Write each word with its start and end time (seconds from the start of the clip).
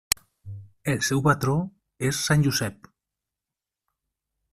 El 0.93 1.03
seu 1.07 1.19
patró 1.27 1.57
és 2.07 2.21
sant 2.29 2.45
Josep. 2.47 2.89